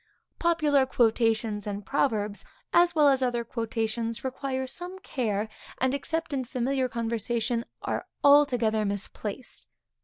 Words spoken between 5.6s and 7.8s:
and, except in familiar conversation,